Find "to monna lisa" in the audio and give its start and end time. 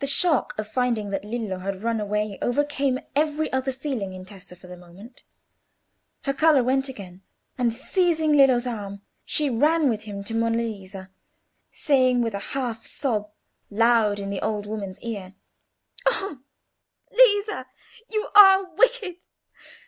10.24-11.12